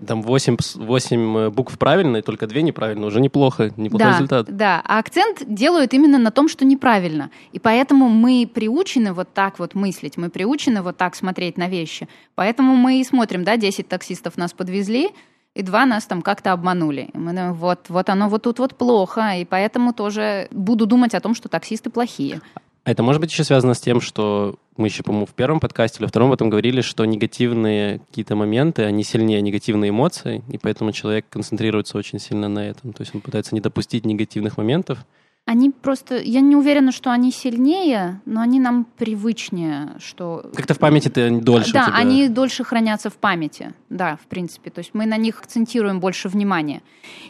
[0.05, 3.07] там 8, 8 букв правильно, и только 2 неправильно.
[3.07, 4.57] Уже неплохо, неплохой да, результат.
[4.57, 7.31] Да, а акцент делают именно на том, что неправильно.
[7.53, 12.09] И поэтому мы приучены вот так вот мыслить, мы приучены вот так смотреть на вещи.
[12.35, 15.11] Поэтому мы и смотрим, да, 10 таксистов нас подвезли,
[15.57, 17.09] и два нас там как-то обманули.
[17.15, 21.15] И мы думаем, вот, вот оно вот тут вот плохо, и поэтому тоже буду думать
[21.15, 22.41] о том, что таксисты плохие.
[22.85, 25.99] А это может быть еще связано с тем, что мы еще, по-моему, в первом подкасте
[26.01, 31.25] или втором этом говорили, что негативные какие-то моменты, они сильнее негативные эмоции, и поэтому человек
[31.31, 32.93] концентрируется очень сильно на этом.
[32.93, 34.99] То есть он пытается не допустить негативных моментов.
[35.47, 40.51] Они просто, я не уверена, что они сильнее, но они нам привычнее, что...
[40.57, 41.95] Как-то в памяти ты дольше Да, тебя.
[41.95, 44.71] они дольше хранятся в памяти, да, в принципе.
[44.71, 46.83] То есть мы на них акцентируем больше внимания.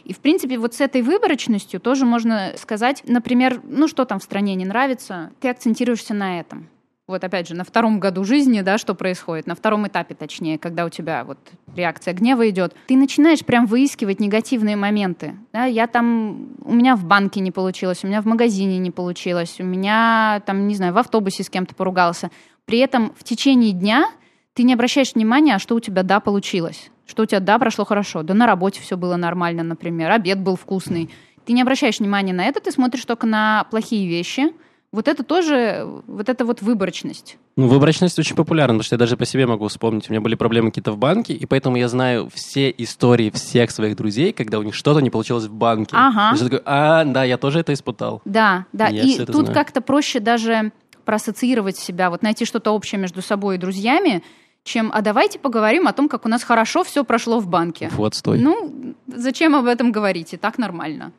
[0.03, 4.23] И, в принципе, вот с этой выборочностью тоже можно сказать, например, ну что там в
[4.23, 6.69] стране не нравится, ты акцентируешься на этом.
[7.07, 10.83] Вот опять же, на втором году жизни, да, что происходит, на втором этапе, точнее, когда
[10.83, 11.37] у тебя вот
[11.73, 15.35] реакция гнева идет, ты начинаешь прям выискивать негативные моменты.
[15.53, 19.55] Да, я там, у меня в банке не получилось, у меня в магазине не получилось,
[19.59, 22.29] у меня там, не знаю, в автобусе с кем-то поругался.
[22.65, 24.11] При этом в течение дня
[24.53, 27.85] ты не обращаешь внимания, а что у тебя да получилось, что у тебя да прошло
[27.85, 31.09] хорошо, да на работе все было нормально, например, обед был вкусный.
[31.45, 34.51] Ты не обращаешь внимания на это, ты смотришь только на плохие вещи.
[34.93, 37.37] Вот это тоже, вот это вот выборочность.
[37.57, 40.09] Ну, выборочность очень популярна, потому что я даже по себе могу вспомнить.
[40.09, 43.97] У меня были проблемы какие-то в банке, и поэтому я знаю все истории всех своих
[43.97, 45.95] друзей, когда у них что-то не получилось в банке.
[45.97, 46.35] Ага.
[46.35, 48.21] И я такой, а, да, я тоже это испытал.
[48.23, 48.87] Да, да.
[48.87, 50.71] Я и тут как-то проще даже
[51.03, 54.23] проассоциировать себя, вот найти что-то общее между собой и друзьями,
[54.63, 57.89] чем «а давайте поговорим о том, как у нас хорошо все прошло в банке».
[57.93, 58.39] Вот, стой.
[58.39, 60.33] Ну, зачем об этом говорить?
[60.33, 61.11] И так нормально.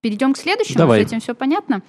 [0.00, 1.02] Перейдем к следующему, Давай.
[1.02, 1.82] с этим все понятно.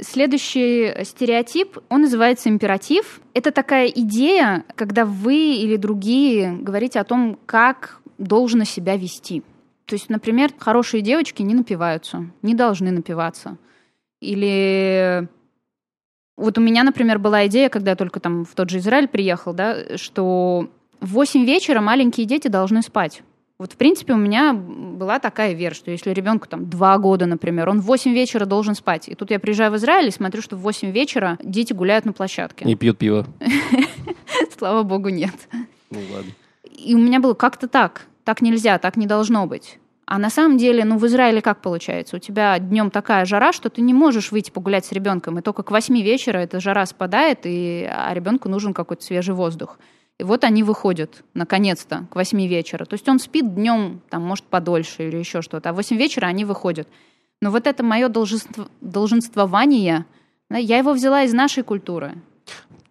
[0.00, 3.20] Следующий стереотип, он называется императив.
[3.34, 9.42] Это такая идея, когда вы или другие говорите о том, как должно себя вести.
[9.86, 13.56] То есть, например, хорошие девочки не напиваются, не должны напиваться.
[14.20, 15.28] Или
[16.36, 19.52] вот у меня, например, была идея, когда я только там в тот же Израиль приехал,
[19.52, 20.68] да, что
[21.00, 23.22] в 8 вечера маленькие дети должны спать.
[23.58, 27.68] Вот, в принципе, у меня была такая вера, что если ребенку там 2 года, например,
[27.68, 29.08] он в 8 вечера должен спать.
[29.08, 32.12] И тут я приезжаю в Израиль и смотрю, что в 8 вечера дети гуляют на
[32.12, 32.64] площадке.
[32.64, 33.26] И пьют пиво.
[34.56, 35.34] Слава богу, нет.
[35.90, 36.30] Ну, ладно.
[36.72, 38.06] И у меня было как-то так.
[38.22, 39.80] Так нельзя, так не должно быть.
[40.06, 42.16] А на самом деле, ну, в Израиле как получается?
[42.16, 45.36] У тебя днем такая жара, что ты не можешь выйти погулять с ребенком.
[45.38, 49.78] И только к 8 вечера эта жара спадает, и, а ребенку нужен какой-то свежий воздух.
[50.18, 52.84] И вот они выходят, наконец-то, к 8 вечера.
[52.84, 55.70] То есть он спит днем, там, может, подольше или еще что-то.
[55.70, 56.88] А в 8 вечера они выходят.
[57.40, 60.06] Но вот это мое долженство, долженствование,
[60.50, 62.14] я его взяла из нашей культуры.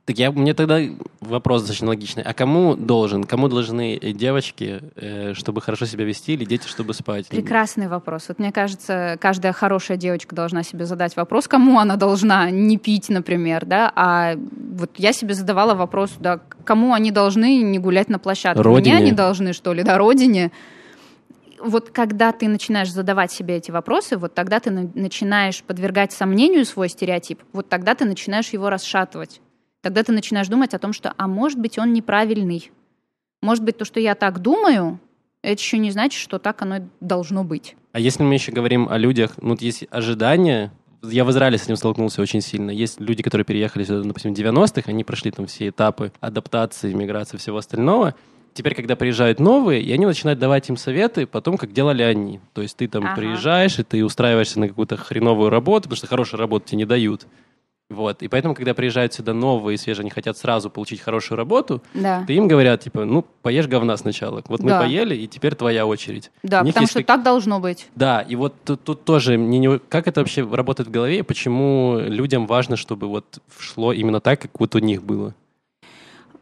[0.08, 0.80] Так я, мне тогда
[1.20, 2.24] вопрос достаточно логичный.
[2.24, 7.28] А кому должен, кому должны девочки, э, чтобы хорошо себя вести, или дети, чтобы спать?
[7.28, 8.30] Прекрасный вопрос.
[8.30, 13.10] Вот мне кажется, каждая хорошая девочка должна себе задать вопрос, кому она должна не пить,
[13.10, 14.36] например, да, а
[14.78, 18.62] вот я себе задавала вопрос, да, кому они должны не гулять на площадке?
[18.62, 18.96] Родине.
[18.96, 20.54] Мне они должны, что ли, да, родине?
[21.60, 26.88] вот когда ты начинаешь задавать себе эти вопросы, вот тогда ты начинаешь подвергать сомнению свой
[26.88, 29.42] стереотип, вот тогда ты начинаешь его расшатывать.
[29.88, 32.72] Тогда ты начинаешь думать о том, что, а может быть, он неправильный.
[33.42, 35.00] Может быть, то, что я так думаю,
[35.42, 37.78] это еще не значит, что так оно должно быть.
[37.94, 40.74] А если мы еще говорим о людях, ну, вот есть ожидания,
[41.04, 42.70] я в Израиле с этим столкнулся очень сильно.
[42.70, 47.38] Есть люди, которые переехали сюда, допустим, в 90-х, они прошли там все этапы адаптации, миграции,
[47.38, 48.14] всего остального.
[48.54, 52.42] Теперь, когда приезжают новые, и они начинают давать им советы потом, как делали они.
[52.52, 53.16] То есть ты там ага.
[53.16, 57.26] приезжаешь, и ты устраиваешься на какую-то хреновую работу, потому что хорошую работу тебе не дают.
[57.90, 58.22] Вот.
[58.22, 62.24] И поэтому, когда приезжают сюда новые и свежие, они хотят сразу получить хорошую работу, да.
[62.28, 64.44] ты им говорят, типа, ну, поешь говна сначала.
[64.48, 64.82] Вот мы да.
[64.82, 66.32] поели, и теперь твоя очередь.
[66.44, 67.88] Да, потому что так должно быть.
[67.96, 69.80] Да, и вот тут, тут тоже, мне не...
[69.80, 74.42] как это вообще работает в голове, и почему людям важно, чтобы вот шло именно так,
[74.42, 75.34] как вот у них было?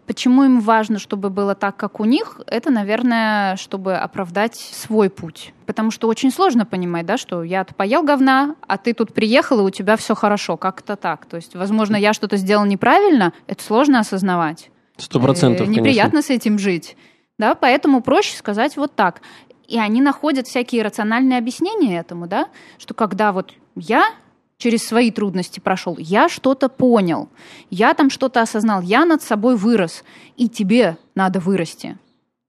[0.07, 2.39] Почему им важно, чтобы было так, как у них?
[2.45, 5.53] Это, наверное, чтобы оправдать свой путь.
[5.65, 9.63] Потому что очень сложно понимать, да, что я поел говна, а ты тут приехал, и
[9.63, 10.57] у тебя все хорошо.
[10.57, 11.25] Как это так?
[11.25, 14.69] То есть, возможно, я что-то сделал неправильно, это сложно осознавать.
[14.97, 16.95] Сто процентов, э, Неприятно с этим жить.
[17.37, 19.21] Да, поэтому проще сказать вот так.
[19.67, 24.05] И они находят всякие рациональные объяснения этому, да, что когда вот я
[24.57, 27.29] через свои трудности прошел, я что-то понял,
[27.69, 30.03] я там что-то осознал, я над собой вырос,
[30.37, 31.97] и тебе надо вырасти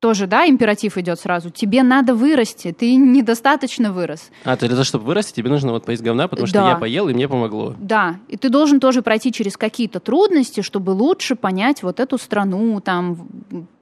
[0.00, 1.50] тоже, да, императив идет сразу.
[1.50, 4.30] Тебе надо вырасти, ты недостаточно вырос.
[4.44, 7.08] А, то для того, чтобы вырасти, тебе нужно вот поесть говна, потому что я поел,
[7.08, 7.74] и мне помогло.
[7.78, 12.80] Да, и ты должен тоже пройти через какие-то трудности, чтобы лучше понять вот эту страну,
[12.80, 13.26] там,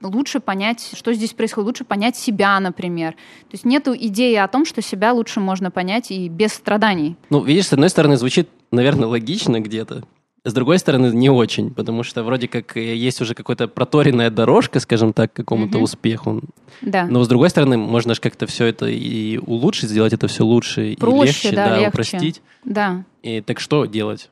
[0.01, 3.11] лучше понять, что здесь происходит, лучше понять себя, например.
[3.13, 7.17] То есть нету идеи о том, что себя лучше можно понять и без страданий.
[7.29, 10.03] Ну, видишь, с одной стороны, звучит, наверное, логично где-то,
[10.45, 14.79] с другой стороны, не очень, потому что вроде как э, есть уже какая-то проторенная дорожка,
[14.79, 15.85] скажем так, к какому-то угу.
[15.85, 16.41] успеху.
[16.81, 17.07] Да.
[17.07, 20.95] Но с другой стороны, можно же как-то все это и улучшить, сделать это все лучше
[20.99, 21.89] Проще, и легче, да, да, легче.
[21.89, 22.41] упростить.
[22.63, 23.03] Да.
[23.23, 24.29] И так что делать?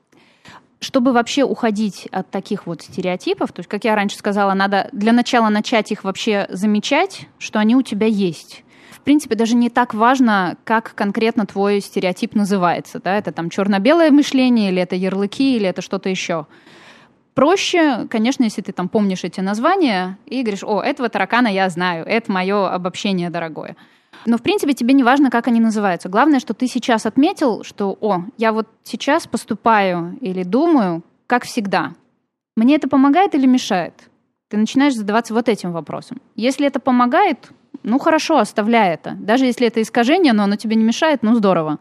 [0.80, 5.14] Чтобы вообще уходить от таких вот стереотипов, то есть, как я раньше сказала, надо для
[5.14, 8.64] начала начать их вообще замечать, что они у тебя есть
[9.04, 13.00] принципе, даже не так важно, как конкретно твой стереотип называется.
[13.04, 13.18] Да?
[13.18, 16.48] Это там черно-белое мышление, или это ярлыки, или это что-то еще.
[17.34, 22.06] Проще, конечно, если ты там помнишь эти названия и говоришь, о, этого таракана я знаю,
[22.06, 23.76] это мое обобщение дорогое.
[24.26, 26.10] Но, в принципе, тебе не важно, как они называются.
[26.10, 31.94] Главное, что ты сейчас отметил, что, о, я вот сейчас поступаю или думаю, как всегда.
[32.56, 33.94] Мне это помогает или мешает?
[34.50, 36.22] Ты начинаешь задаваться вот этим вопросом.
[36.36, 37.52] Если это помогает,
[37.84, 39.12] ну хорошо, оставляй это.
[39.12, 41.80] Даже если это искажение, но оно тебе не мешает, ну здорово.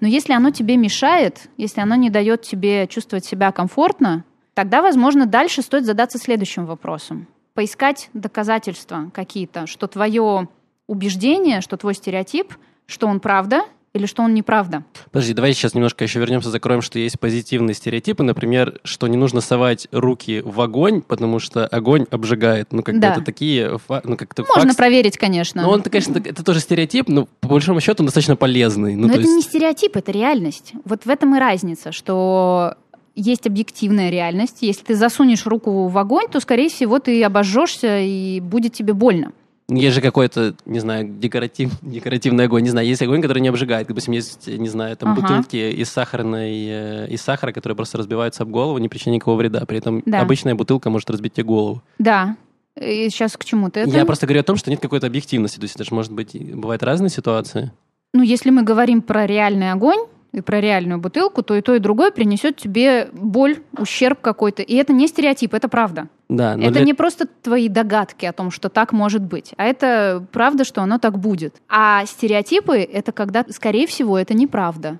[0.00, 5.26] Но если оно тебе мешает, если оно не дает тебе чувствовать себя комфортно, тогда, возможно,
[5.26, 7.26] дальше стоит задаться следующим вопросом.
[7.54, 10.48] Поискать доказательства какие-то, что твое
[10.86, 12.54] убеждение, что твой стереотип,
[12.86, 13.64] что он правда,
[13.96, 14.84] или что он неправда.
[15.10, 19.40] Подожди, давай сейчас немножко еще вернемся, закроем, что есть позитивные стереотипы, например, что не нужно
[19.40, 22.72] совать руки в огонь, потому что огонь обжигает.
[22.72, 23.08] Ну, как да.
[23.08, 23.78] бы это такие...
[24.04, 24.76] Ну, как-то Можно факт.
[24.76, 25.62] проверить, конечно.
[25.62, 28.94] Ну, он, конечно, это тоже стереотип, но по большому счету он достаточно полезный.
[28.94, 29.32] Ну, но это есть...
[29.32, 30.72] не стереотип, это реальность.
[30.84, 32.74] Вот в этом и разница, что
[33.14, 34.58] есть объективная реальность.
[34.60, 39.32] Если ты засунешь руку в огонь, то, скорее всего, ты обожжешься и будет тебе больно.
[39.68, 43.88] Есть же какой-то, не знаю, декоратив, декоративный огонь, не знаю, есть огонь, который не обжигает.
[43.88, 45.22] Допустим, есть, не знаю, там ага.
[45.22, 49.64] бутылки из сахарной, э, из сахара, которые просто разбиваются об голову, не причиняя никакого вреда.
[49.66, 50.20] При этом да.
[50.20, 51.82] обычная бутылка может разбить тебе голову.
[51.98, 52.36] Да.
[52.80, 53.90] И сейчас к чему ты это?
[53.90, 55.56] Я просто говорю о том, что нет какой-то объективности.
[55.56, 57.72] То есть это же может быть, бывают разные ситуации.
[58.12, 61.78] Ну, если мы говорим про реальный огонь, и про реальную бутылку, то и то, и
[61.78, 64.62] другое принесет тебе боль, ущерб какой-то.
[64.62, 66.08] И это не стереотип, это правда.
[66.28, 66.84] Да, это для...
[66.84, 70.98] не просто твои догадки о том, что так может быть, а это правда, что оно
[70.98, 71.56] так будет.
[71.68, 74.98] А стереотипы— это когда, скорее всего, это неправда,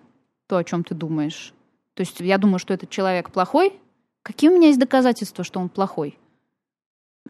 [0.48, 1.52] то, о чем ты думаешь.
[1.94, 3.74] То есть я думаю, что этот человек плохой.
[4.22, 6.18] Какие у меня есть доказательства, что он плохой?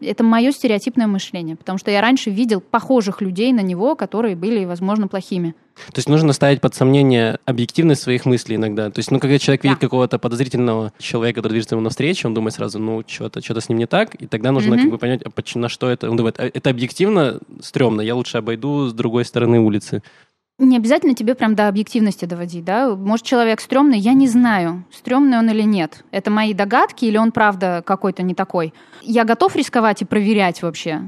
[0.01, 4.65] Это мое стереотипное мышление, потому что я раньше видел похожих людей на него, которые были,
[4.65, 5.55] возможно, плохими.
[5.87, 8.89] То есть нужно ставить под сомнение объективность своих мыслей иногда.
[8.89, 9.69] То есть, ну, когда человек да.
[9.69, 13.69] видит какого-то подозрительного человека, который движется ему навстречу, он думает сразу, ну, что-то что с
[13.69, 14.81] ним не так, и тогда нужно mm-hmm.
[14.81, 16.09] как бы понять, а на что это.
[16.09, 20.01] Он думает, а это объективно стрёмно, я лучше обойду с другой стороны улицы.
[20.59, 22.95] Не обязательно тебе прям до объективности доводить, да?
[22.95, 26.03] Может, человек стрёмный, я не знаю, стрёмный он или нет.
[26.11, 28.73] Это мои догадки или он правда какой-то не такой.
[29.03, 31.01] Я готов рисковать и проверять вообще?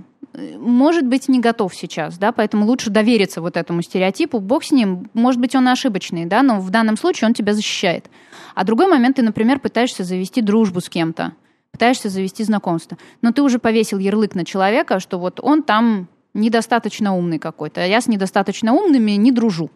[0.57, 4.39] Может быть, не готов сейчас, да, поэтому лучше довериться вот этому стереотипу.
[4.39, 8.09] Бог с ним, может быть, он ошибочный, да, но в данном случае он тебя защищает.
[8.53, 11.33] А другой момент, ты, например, пытаешься завести дружбу с кем-то,
[11.71, 17.15] пытаешься завести знакомство, но ты уже повесил ярлык на человека, что вот он там недостаточно
[17.15, 19.69] умный какой-то, а я с недостаточно умными не дружу.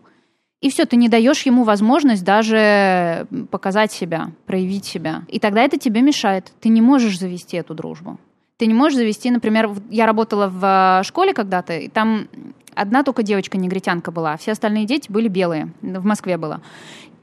[0.61, 5.23] И все, ты не даешь ему возможность даже показать себя, проявить себя.
[5.27, 6.53] И тогда это тебе мешает.
[6.61, 8.17] Ты не можешь завести эту дружбу.
[8.57, 12.29] Ты не можешь завести, например, я работала в э, школе когда-то, и там
[12.75, 16.61] одна только девочка негритянка была, все остальные дети были белые, в Москве было.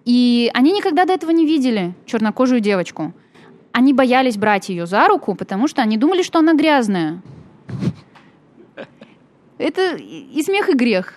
[0.05, 3.14] И они никогда до этого не видели чернокожую девочку.
[3.73, 7.23] Они боялись брать ее за руку, потому что они думали, что она грязная.
[9.61, 11.14] Это и смех, и грех.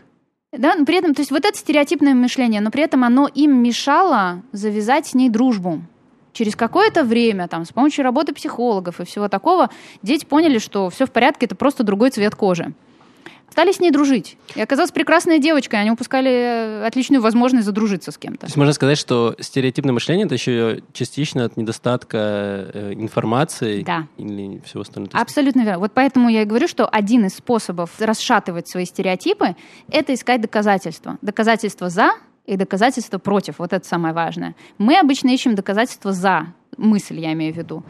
[0.52, 3.64] Да, но при этом, то есть вот это стереотипное мышление, но при этом оно им
[3.64, 5.82] мешало завязать с ней дружбу.
[6.34, 9.70] Через какое-то время, там, с помощью работы психологов и всего такого,
[10.02, 12.74] дети поняли, что все в порядке, это просто другой цвет кожи
[13.54, 14.36] стали с ней дружить.
[14.56, 18.40] И оказалась прекрасная девочка, и они упускали э, отличную возможность задружиться с кем-то.
[18.40, 24.08] То есть можно сказать, что стереотипное мышление это еще частично от недостатка э, информации да.
[24.18, 25.16] или всего остального.
[25.16, 25.78] Абсолютно верно.
[25.78, 29.56] Вот поэтому я и говорю, что один из способов расшатывать свои стереотипы–
[29.92, 31.20] это искать доказательства.
[31.22, 32.14] Доказательства за
[32.48, 33.60] и доказательства против.
[33.60, 34.56] Вот это самое важное.
[34.80, 37.84] Мы обычно ищем доказательства за мысль, я имею в виду.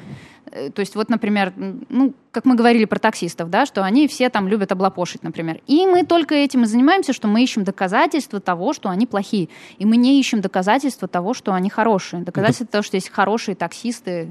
[0.51, 4.29] Э, то есть вот, например, ну, как мы говорили про таксистов, да, что они все
[4.29, 5.61] там любят облапошить, например.
[5.67, 9.49] И мы только этим и занимаемся, что мы ищем доказательства того, что они плохие.
[9.77, 12.23] И мы не ищем доказательства того, что они хорошие.
[12.23, 14.29] Доказательства того, что есть хорошие таксисты,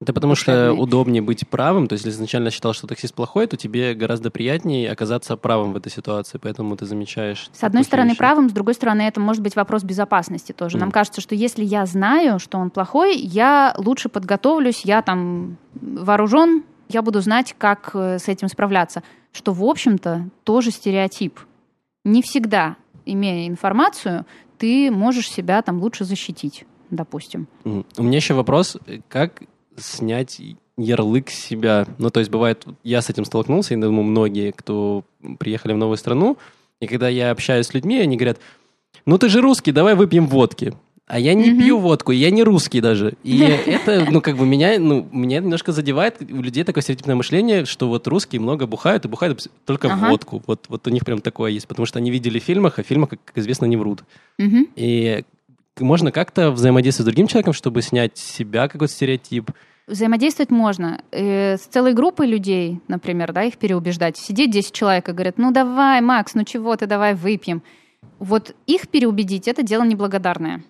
[0.00, 1.86] это потому что удобнее быть правым.
[1.86, 5.76] То есть, если изначально считал, что таксист плохой, то тебе гораздо приятнее оказаться правым в
[5.76, 6.38] этой ситуации.
[6.40, 7.50] Поэтому ты замечаешь.
[7.52, 8.18] С одной стороны, вещи.
[8.18, 10.78] правым, с другой стороны, это может быть вопрос безопасности тоже.
[10.78, 10.80] Mm.
[10.80, 16.64] Нам кажется, что если я знаю, что он плохой, я лучше подготовлюсь, я там вооружен,
[16.88, 19.02] я буду знать, как э, с этим справляться.
[19.32, 21.38] Что, в общем-то, тоже стереотип.
[22.04, 24.24] Не всегда, имея информацию,
[24.56, 27.46] ты можешь себя там лучше защитить допустим.
[27.64, 28.76] У меня еще вопрос,
[29.08, 29.44] как
[29.76, 30.40] снять
[30.76, 31.86] ярлык себя.
[31.98, 35.04] Ну, то есть бывает, я с этим столкнулся, и думаю, многие, кто
[35.38, 36.38] приехали в новую страну,
[36.80, 38.38] и когда я общаюсь с людьми, они говорят,
[39.06, 40.74] ну ты же русский, давай выпьем водки.
[41.06, 41.58] А я не mm-hmm.
[41.58, 43.14] пью водку, я не русский даже.
[43.24, 46.22] И это, ну, как бы меня, ну, меня немножко задевает.
[46.22, 50.08] У людей такое стереотипное мышление, что вот русские много бухают, и бухают только ага.
[50.08, 50.40] водку.
[50.46, 52.86] Вот, вот у них прям такое есть, потому что они видели в фильмах, а в
[52.86, 54.04] фильмах, как, как известно, не врут.
[54.38, 54.68] Mm-hmm.
[54.76, 55.24] И
[55.80, 59.50] можно как-то взаимодействовать с другим человеком, чтобы снять с себя какой-то стереотип,
[59.90, 61.02] Взаимодействовать можно.
[61.10, 64.16] Э, с целой группой людей, например, да, их переубеждать.
[64.16, 67.60] Сидеть 10 человек и говорят, ну давай, Макс, ну чего ты, давай выпьем.
[68.20, 70.62] Вот их переубедить– это дело неблагодарное.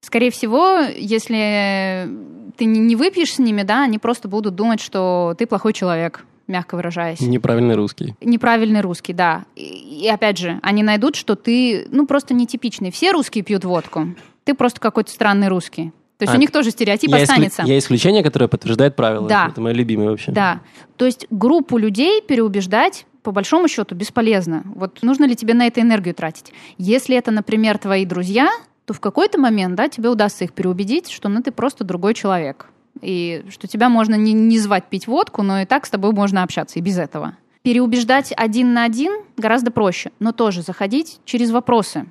[0.00, 2.08] Скорее всего, если
[2.56, 6.74] ты не выпьешь с ними, да, они просто будут думать, что ты плохой человек, мягко
[6.74, 7.20] выражаясь.
[7.20, 8.16] Неправильный русский.
[8.20, 9.44] Неправильный русский, да.
[9.54, 12.90] И, и опять же, они найдут, что ты, ну, просто нетипичный.
[12.90, 14.08] Все русские пьют водку.
[14.44, 15.92] Ты просто какой-то странный русский.
[16.18, 17.62] То есть а, у них тоже стереотип я останется.
[17.62, 17.72] Исклю...
[17.72, 19.28] Я исключение, которое подтверждает правила.
[19.28, 19.48] Да.
[19.50, 20.30] Это мое любимое вообще.
[20.30, 20.60] Да.
[20.96, 24.62] То есть группу людей переубеждать по большому счету бесполезно.
[24.74, 26.52] Вот нужно ли тебе на это энергию тратить?
[26.78, 28.48] Если это, например, твои друзья,
[28.84, 32.66] то в какой-то момент да, тебе удастся их переубедить, что ну, ты просто другой человек.
[33.00, 36.42] И что тебя можно не, не звать пить водку, но и так с тобой можно
[36.42, 37.36] общаться и без этого.
[37.62, 42.06] Переубеждать один на один гораздо проще, но тоже заходить через вопросы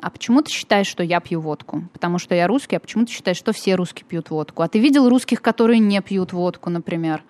[0.00, 1.88] а почему ты считаешь, что я пью водку?
[1.92, 4.62] Потому что я русский, а почему ты считаешь, что все русские пьют водку?
[4.62, 7.22] А ты видел русских, которые не пьют водку, например?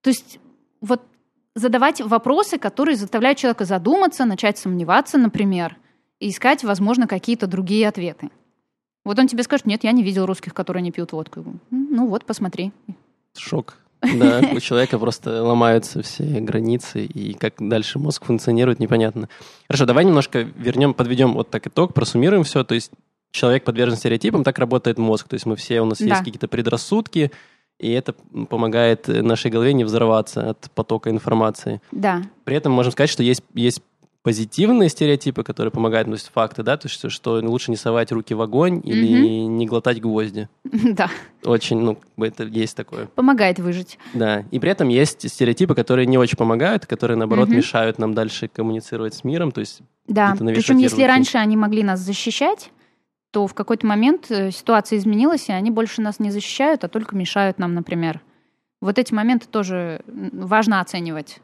[0.00, 0.40] То есть
[0.80, 1.02] вот
[1.54, 5.76] задавать вопросы, которые заставляют человека задуматься, начать сомневаться, например,
[6.18, 8.30] и искать, возможно, какие-то другие ответы.
[9.04, 11.44] Вот он тебе скажет, нет, я не видел русских, которые не пьют водку.
[11.70, 12.72] Ну вот, посмотри.
[13.36, 13.78] Шок.
[14.02, 19.28] Да, у человека просто ломаются все границы, и как дальше мозг функционирует, непонятно.
[19.68, 22.64] Хорошо, давай немножко вернем, подведем вот так итог, просуммируем все.
[22.64, 22.90] То есть
[23.30, 25.28] человек подвержен стереотипам, так работает мозг.
[25.28, 26.06] То есть мы все, у нас да.
[26.06, 27.32] есть какие-то предрассудки,
[27.78, 28.14] и это
[28.48, 31.80] помогает нашей голове не взорваться от потока информации.
[31.90, 32.22] Да.
[32.44, 33.82] При этом можем сказать, что есть, есть
[34.22, 38.12] позитивные стереотипы, которые помогают, ну, то есть факты, да, то есть что лучше не совать
[38.12, 40.48] руки в огонь или не глотать гвозди.
[40.92, 41.10] Да.
[41.44, 43.06] Очень, ну, это есть такое.
[43.06, 43.98] Помогает выжить.
[44.14, 48.48] Да, и при этом есть стереотипы, которые не очень помогают, которые, наоборот, мешают нам дальше
[48.48, 52.70] коммуницировать с миром, то есть Да, причем если раньше они могли нас защищать,
[53.32, 57.16] то в какой-то момент э, ситуация изменилась, и они больше нас не защищают, а только
[57.16, 58.20] мешают нам, например.
[58.82, 61.40] Вот эти моменты тоже важно оценивать.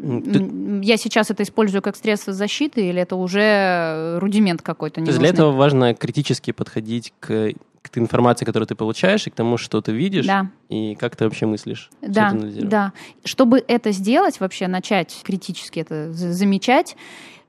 [0.00, 5.18] Ты- Я сейчас это использую как средство защиты, или это уже рудимент какой-то То есть
[5.18, 9.80] для этого важно критически подходить к, к информации, которую ты получаешь, и к тому, что
[9.80, 10.50] ты видишь, Да.
[10.68, 11.90] и как ты вообще мыслишь.
[12.00, 12.92] Да, да.
[13.24, 16.96] Чтобы это сделать, вообще начать критически это за- замечать,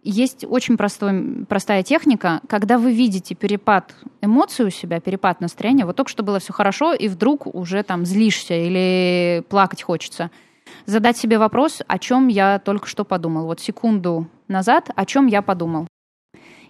[0.01, 5.97] есть очень простой, простая техника, когда вы видите перепад эмоций у себя, перепад настроения, вот
[5.97, 10.31] только что было все хорошо, и вдруг уже там злишься или плакать хочется.
[10.85, 13.45] Задать себе вопрос, о чем я только что подумал.
[13.45, 15.87] Вот секунду назад, о чем я подумал.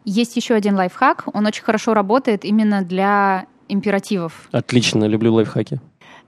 [0.05, 4.49] Есть еще один лайфхак, он очень хорошо работает именно для императивов.
[4.51, 5.79] Отлично, люблю лайфхаки.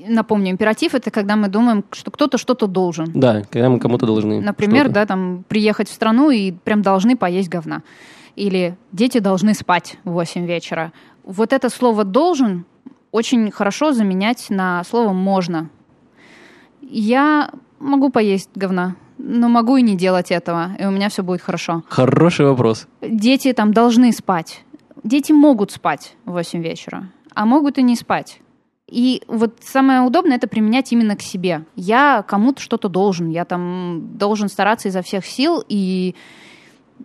[0.08, 3.12] Напомню, императив это когда мы думаем, что кто-то что-то должен.
[3.14, 4.42] Да, когда мы кому-то должны.
[4.42, 4.94] Например, что-то.
[4.94, 7.84] да, там приехать в страну и прям должны поесть говна.
[8.36, 10.92] Или дети должны спать в 8 вечера.
[11.24, 12.66] Вот это слово должен
[13.12, 15.70] очень хорошо заменять на слово можно.
[16.94, 21.42] Я могу поесть говна, но могу и не делать этого, и у меня все будет
[21.42, 21.84] хорошо.
[21.88, 22.86] Хороший вопрос.
[23.02, 24.64] Дети там должны спать.
[25.02, 28.42] Дети могут спать в 8 вечера, а могут и не спать.
[28.88, 31.64] И вот самое удобное это применять именно к себе.
[31.78, 36.14] Я кому-то что-то должен, я там должен стараться изо всех сил и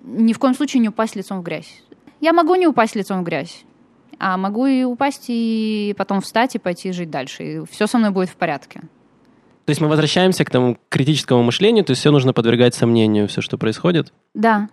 [0.02, 1.84] ни в коем случае не упасть лицом в грязь.
[2.20, 3.64] Я могу не упасть лицом в грязь,
[4.18, 7.44] а могу и упасть и потом встать и пойти жить дальше.
[7.44, 8.82] И все со мной будет в порядке.
[9.66, 13.40] То есть мы возвращаемся к тому критическому мышлению, то есть все нужно подвергать сомнению, все,
[13.42, 14.12] что происходит.
[14.32, 14.68] Да.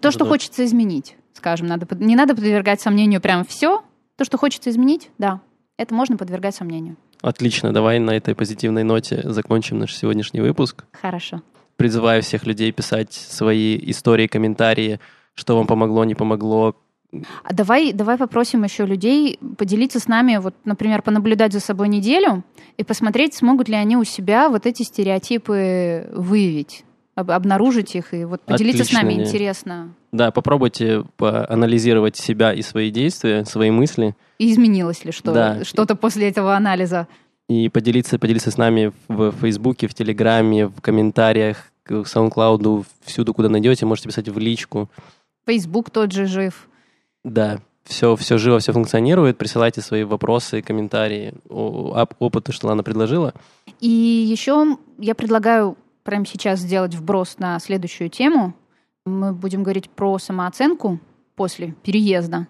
[0.00, 0.30] То, что Да.
[0.30, 3.82] хочется изменить, скажем, надо, не надо подвергать сомнению прям все.
[4.16, 5.40] То, что хочется изменить, да,
[5.78, 6.96] это можно подвергать сомнению.
[7.22, 10.84] Отлично, давай на этой позитивной ноте закончим наш сегодняшний выпуск.
[10.92, 11.40] Хорошо.
[11.76, 15.00] Призываю всех людей писать свои истории, комментарии,
[15.34, 16.76] что вам помогло, не помогло.
[17.44, 22.42] А давай, давай попросим еще людей поделиться с нами, вот, например, понаблюдать за собой неделю
[22.76, 26.84] и посмотреть, смогут ли они у себя вот эти стереотипы выявить,
[27.14, 29.14] об- обнаружить их и вот поделиться с нами.
[29.14, 29.26] Идея.
[29.26, 29.94] Интересно.
[30.12, 35.64] Да, попробуйте поанализировать себя и свои действия, свои мысли, И изменилось ли что, Да.
[35.64, 37.06] что-то после этого анализа?
[37.46, 43.50] и поделиться, поделиться с нами в Фейсбуке, в Телеграме, в комментариях, к SoundCloud, всюду, куда
[43.50, 44.88] найдете, можете писать в личку.
[45.46, 46.66] Facebook тот же жив.
[47.24, 49.38] Да, все, все живо, все функционирует.
[49.38, 52.14] Присылайте свои вопросы, комментарии, об
[52.50, 53.34] что Лана предложила.
[53.80, 58.54] И еще я предлагаю прямо сейчас сделать вброс на следующую тему.
[59.04, 61.00] Мы будем говорить про самооценку
[61.34, 62.46] после переезда.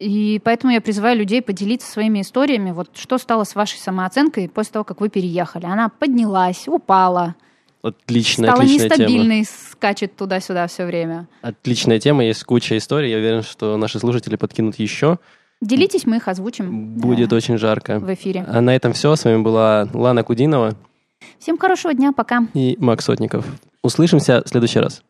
[0.00, 2.72] И поэтому я призываю людей поделиться своими историями.
[2.72, 5.66] Вот что стало с вашей самооценкой после того, как вы переехали?
[5.66, 7.36] Она поднялась, упала,
[7.84, 9.02] Отличная, стала отличная тема.
[9.02, 11.28] нестабильной, скачет туда-сюда все время.
[11.42, 13.10] Отличная тема, есть куча историй.
[13.10, 15.18] Я уверен, что наши слушатели подкинут еще.
[15.60, 17.98] Делитесь, мы их озвучим Будет э, очень жарко.
[17.98, 18.44] в эфире.
[18.48, 19.14] А на этом все.
[19.14, 20.74] С вами была Лана Кудинова
[21.38, 22.46] Всем хорошего дня, пока.
[22.54, 23.46] и Макс Сотников.
[23.82, 25.02] Услышимся в следующий раз.